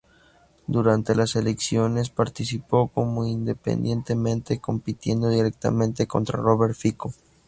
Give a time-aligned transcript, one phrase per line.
[0.65, 7.13] Durante las elecciones, participó como independiente, compitiendo directamente contra Robert Fico.